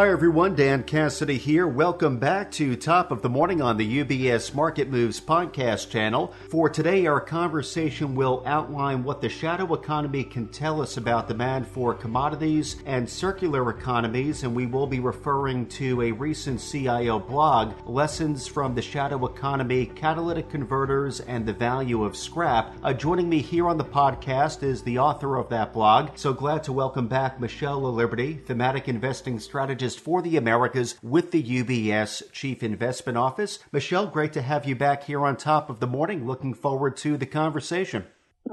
[0.00, 0.54] Hi, everyone.
[0.54, 1.66] Dan Cassidy here.
[1.66, 6.32] Welcome back to Top of the Morning on the UBS Market Moves podcast channel.
[6.48, 11.66] For today, our conversation will outline what the shadow economy can tell us about demand
[11.66, 17.74] for commodities and circular economies, and we will be referring to a recent CIO blog,
[17.86, 22.74] Lessons from the Shadow Economy, Catalytic Converters, and the Value of Scrap.
[22.82, 26.16] Uh, joining me here on the podcast is the author of that blog.
[26.16, 31.30] So glad to welcome back Michelle Laliberte, thematic investing strategist strategist for the Americas with
[31.30, 33.58] the UBS Chief Investment Office.
[33.72, 36.26] Michelle, great to have you back here on top of the morning.
[36.26, 38.06] Looking forward to the conversation.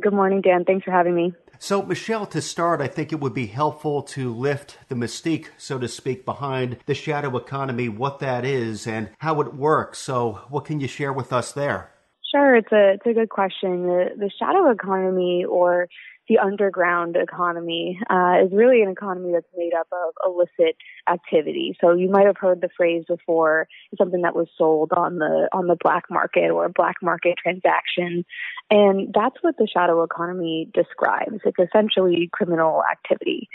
[0.00, 0.64] Good morning, Dan.
[0.64, 1.34] Thanks for having me.
[1.58, 5.78] So, Michelle, to start, I think it would be helpful to lift the mystique, so
[5.78, 9.98] to speak, behind the shadow economy, what that is, and how it works.
[9.98, 11.90] So, what can you share with us there?
[12.30, 13.86] Sure, it's a it's a good question.
[13.86, 15.88] The the shadow economy, or
[16.28, 20.76] the underground economy uh, is really an economy that's made up of illicit
[21.08, 21.76] activity.
[21.80, 25.66] So you might have heard the phrase before, something that was sold on the on
[25.66, 28.24] the black market or a black market transaction,
[28.70, 31.40] and that's what the shadow economy describes.
[31.44, 33.48] It's essentially criminal activity.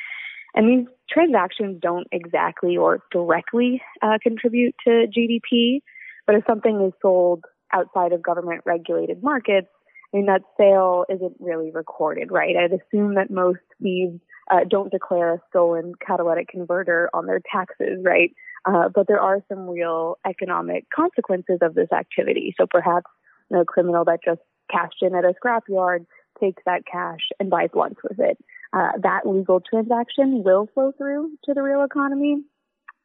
[0.56, 5.82] And these transactions don't exactly or directly uh, contribute to GDP,
[6.26, 9.68] but if something is sold outside of government regulated markets,
[10.14, 12.56] I mean, that sale isn't really recorded, right?
[12.56, 18.00] I'd assume that most thieves uh, don't declare a stolen catalytic converter on their taxes,
[18.04, 18.32] right?
[18.66, 22.56] Uh, but there are some real economic consequences of this activity.
[22.58, 23.10] So perhaps
[23.50, 26.06] you know, a criminal that just cashed in at a scrapyard
[26.40, 28.38] takes that cash and buys lunch with it.
[28.74, 32.44] Uh, that legal transaction will flow through to the real economy.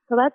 [0.09, 0.35] So that's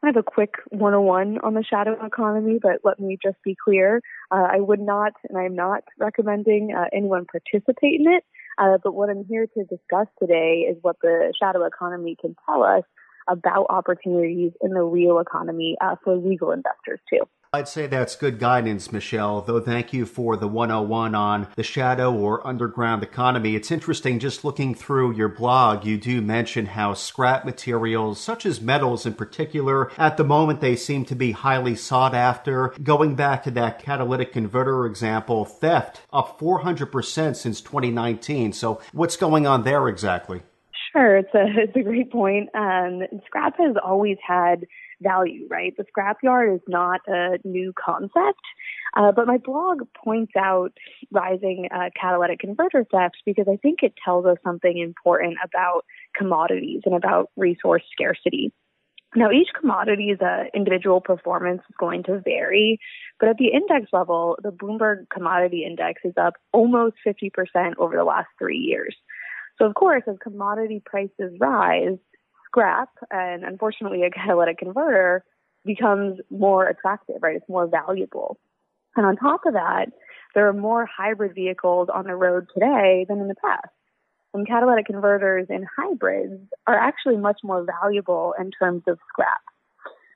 [0.00, 4.00] kind have a quick 101 on the shadow economy, but let me just be clear.
[4.30, 8.24] Uh, I would not, and I'm not recommending uh, anyone participate in it.
[8.58, 12.62] Uh, but what I'm here to discuss today is what the shadow economy can tell
[12.62, 12.82] us
[13.28, 17.20] about opportunities in the real economy uh, for legal investors too.
[17.52, 22.14] I'd say that's good guidance, Michelle, though thank you for the 101 on the shadow
[22.14, 23.56] or underground economy.
[23.56, 28.60] It's interesting just looking through your blog, you do mention how scrap materials, such as
[28.60, 32.68] metals in particular, at the moment they seem to be highly sought after.
[32.84, 38.52] Going back to that catalytic converter example, theft up 400% since 2019.
[38.52, 40.42] So what's going on there exactly?
[40.92, 42.48] Sure, it's a it's a great point.
[42.54, 44.66] Um, scrap has always had
[45.00, 45.74] value, right?
[45.76, 48.40] The scrapyard is not a new concept,
[48.96, 50.72] uh, but my blog points out
[51.10, 55.84] rising uh, catalytic converter theft because I think it tells us something important about
[56.16, 58.52] commodities and about resource scarcity.
[59.16, 62.78] Now, each commodity's uh, individual performance is going to vary,
[63.18, 67.32] but at the index level, the Bloomberg Commodity Index is up almost 50%
[67.78, 68.94] over the last three years.
[69.58, 71.98] So, of course, as commodity prices rise,
[72.50, 75.24] scrap and unfortunately a catalytic converter
[75.64, 77.36] becomes more attractive, right?
[77.36, 78.38] It's more valuable.
[78.96, 79.86] And on top of that,
[80.34, 83.68] there are more hybrid vehicles on the road today than in the past.
[84.32, 89.40] And catalytic converters and hybrids are actually much more valuable in terms of scrap.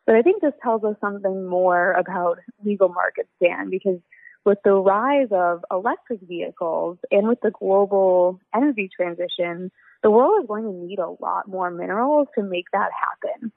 [0.07, 3.99] But I think this tells us something more about legal markets, Dan, because
[4.45, 9.73] with the rise of electric vehicles and with the global energy transition,
[10.05, 13.51] the world is going to need a lot more minerals to make that happen.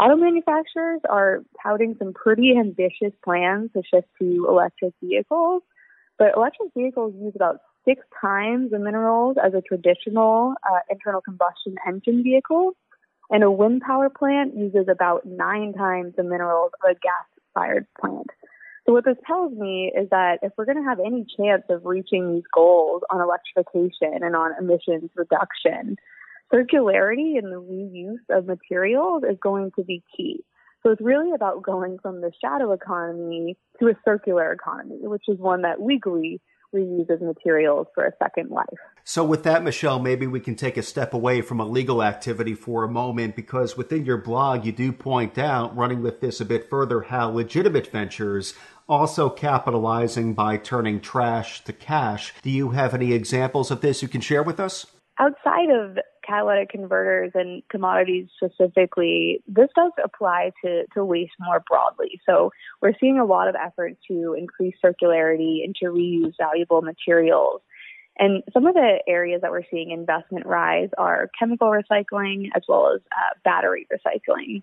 [0.00, 5.62] Auto manufacturers are touting some pretty ambitious plans to shift to electric vehicles,
[6.16, 11.74] but electric vehicles use about six times the minerals as a traditional uh, internal combustion
[11.84, 12.74] engine vehicle,
[13.28, 17.86] and a wind power plant uses about nine times the minerals of a gas fired
[18.00, 18.28] plant.
[18.86, 21.84] So what this tells me is that if we're going to have any chance of
[21.84, 25.96] reaching these goals on electrification and on emissions reduction,
[26.52, 30.42] circularity and the reuse of materials is going to be key.
[30.82, 35.38] So it's really about going from the shadow economy to a circular economy, which is
[35.38, 36.40] one that legally
[36.74, 38.66] reuses materials for a second life.
[39.04, 42.54] So, with that, Michelle, maybe we can take a step away from a legal activity
[42.54, 46.44] for a moment because within your blog, you do point out, running with this a
[46.44, 48.54] bit further, how legitimate ventures
[48.88, 52.34] also capitalizing by turning trash to cash.
[52.42, 54.86] Do you have any examples of this you can share with us?
[55.20, 62.20] Outside of catalytic converters and commodities specifically, this does apply to, to waste more broadly.
[62.24, 67.62] So we're seeing a lot of effort to increase circularity and to reuse valuable materials.
[68.18, 72.92] And some of the areas that we're seeing investment rise are chemical recycling as well
[72.94, 74.62] as uh, battery recycling.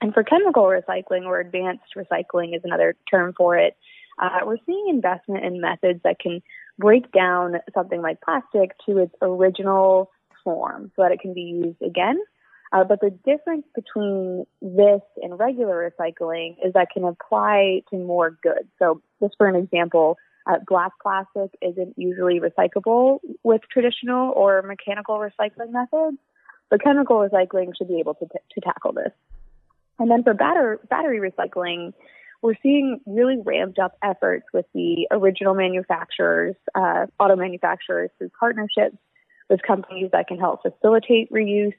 [0.00, 3.76] And for chemical recycling or advanced recycling is another term for it,
[4.20, 6.42] uh, we're seeing investment in methods that can
[6.82, 10.10] break down something like plastic to its original
[10.42, 12.18] form so that it can be used again.
[12.72, 18.36] Uh, but the difference between this and regular recycling is that can apply to more
[18.42, 18.68] goods.
[18.78, 25.16] So just for an example, uh, glass plastic isn't usually recyclable with traditional or mechanical
[25.16, 26.16] recycling methods,
[26.70, 29.12] but chemical recycling should be able to, t- to tackle this.
[29.98, 31.92] And then for batter- battery recycling,
[32.42, 38.96] we're seeing really ramped up efforts with the original manufacturers, uh, auto manufacturers through partnerships
[39.48, 41.72] with companies that can help facilitate reuse.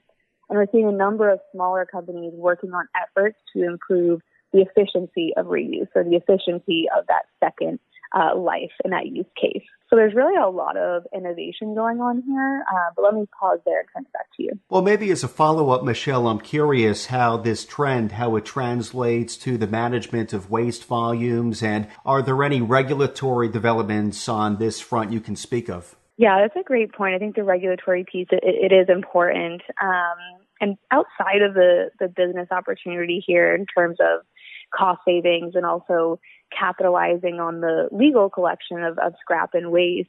[0.48, 4.20] And we're seeing a number of smaller companies working on efforts to improve
[4.52, 7.78] the efficiency of reuse or the efficiency of that second
[8.14, 9.64] uh, life in that use case.
[9.90, 12.64] So there's really a lot of innovation going on here.
[12.72, 14.50] Uh, but let me pause there and turn it back to you.
[14.68, 19.36] Well, maybe as a follow up, Michelle, I'm curious how this trend, how it translates
[19.38, 25.12] to the management of waste volumes, and are there any regulatory developments on this front
[25.12, 25.94] you can speak of?
[26.16, 27.14] Yeah, that's a great point.
[27.14, 29.62] I think the regulatory piece it, it is important.
[29.82, 30.16] Um,
[30.60, 34.20] and outside of the the business opportunity here in terms of
[34.72, 36.20] cost savings and also
[36.56, 40.08] capitalizing on the legal collection of, of scrap and waste,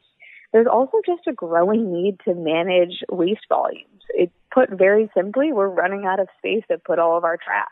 [0.54, 4.04] there's also just a growing need to manage waste volumes.
[4.10, 7.68] It put very simply, we're running out of space to put all of our trash.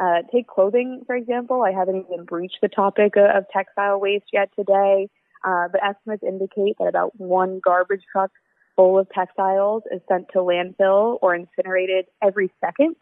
[0.00, 1.62] Uh, take clothing, for example.
[1.62, 5.08] I haven't even breached the topic of, of textile waste yet today,
[5.44, 8.30] uh, but estimates indicate that about one garbage truck
[8.76, 12.96] full of textiles is sent to landfill or incinerated every second.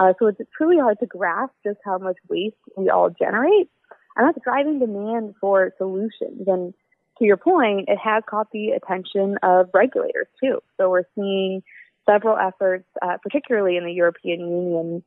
[0.00, 3.68] Uh, so it's truly hard to grasp just how much waste we all generate.
[4.16, 6.46] And that's driving demand for solutions.
[6.46, 6.72] And
[7.18, 10.60] to your point, it has caught the attention of regulators too.
[10.78, 11.62] So we're seeing
[12.08, 15.02] several efforts, uh, particularly in the European Union,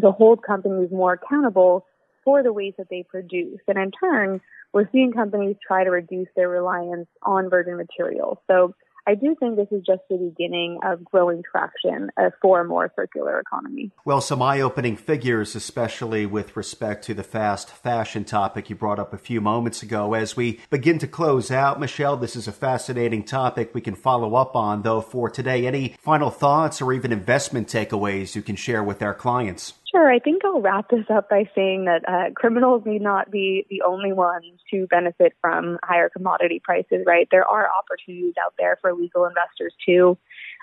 [0.00, 1.84] to hold companies more accountable
[2.24, 3.58] for the waste that they produce.
[3.66, 4.40] And in turn,
[4.72, 8.38] we're seeing companies try to reduce their reliance on virgin materials.
[8.46, 8.74] So
[9.08, 12.92] I do think this is just the beginning of growing traction uh, for a more
[12.94, 13.90] circular economy.
[14.04, 18.98] Well, some eye opening figures, especially with respect to the fast fashion topic you brought
[18.98, 20.12] up a few moments ago.
[20.12, 24.34] As we begin to close out, Michelle, this is a fascinating topic we can follow
[24.34, 25.66] up on, though, for today.
[25.66, 29.72] Any final thoughts or even investment takeaways you can share with our clients?
[29.90, 30.10] Sure.
[30.10, 33.82] I think I'll wrap this up by saying that uh, criminals need not be the
[33.82, 37.26] only ones to benefit from higher commodity prices, right?
[37.30, 40.18] There are opportunities out there for legal investors too.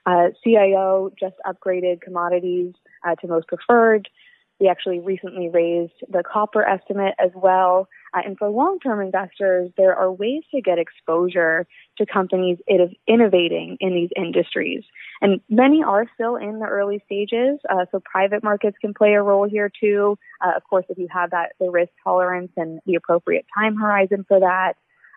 [0.06, 4.08] Uh, CIO just upgraded commodities uh, to most preferred.
[4.60, 7.90] We actually recently raised the copper estimate as well.
[8.14, 11.68] Uh, and for long-term investors, there are ways to get exposure
[11.98, 12.58] to companies
[13.08, 14.84] innovating in these industries.
[15.22, 19.22] And many are still in the early stages, uh, so private markets can play a
[19.22, 20.18] role here too.
[20.42, 24.26] Uh, of course, if you have that the risk tolerance and the appropriate time horizon
[24.28, 24.74] for that.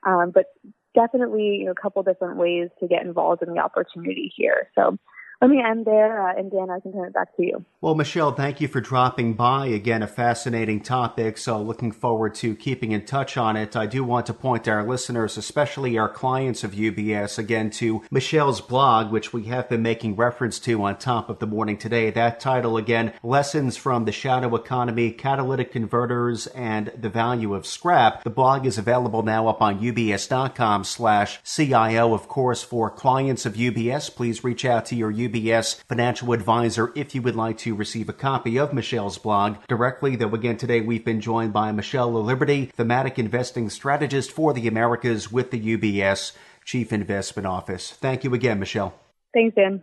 [0.07, 0.47] Um, but
[0.95, 4.71] definitely, you know, a couple different ways to get involved in the opportunity here.
[4.75, 4.99] So
[5.41, 7.65] let me end there, uh, and Dan, I can turn it back to you.
[7.81, 9.67] Well, Michelle, thank you for dropping by.
[9.67, 13.77] Again, a fascinating topic, so looking forward to keeping in touch on it.
[13.77, 18.61] I do want to point our listeners, especially our clients of UBS, again to Michelle's
[18.61, 22.11] blog, which we have been making reference to on top of the morning today.
[22.11, 28.25] That title, again, Lessons from the Shadow Economy, Catalytic Converters, and the Value of Scrap.
[28.25, 32.13] The blog is available now up on ubs.com slash CIO.
[32.13, 36.93] Of course, for clients of UBS, please reach out to your UBS UBS financial advisor
[36.95, 40.17] if you would like to receive a copy of Michelle's blog directly.
[40.17, 45.31] Though again, today we've been joined by Michelle Laliberte, thematic investing strategist for the Americas
[45.31, 46.33] with the UBS
[46.65, 47.93] Chief Investment Office.
[47.93, 48.95] Thank you again, Michelle.
[49.33, 49.83] Thanks, Dan.